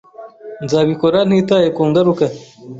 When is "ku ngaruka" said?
1.75-2.25